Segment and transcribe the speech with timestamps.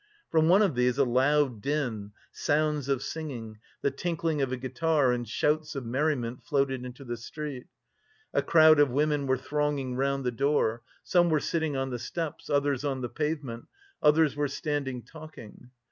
[0.31, 5.11] From one of these a loud din, sounds of singing, the tinkling of a guitar
[5.11, 7.67] and shouts of merriment, floated into the street.
[8.33, 12.49] A crowd of women were thronging round the door; some were sitting on the steps,
[12.49, 13.65] others on the pavement,
[14.01, 15.69] others were standing talking.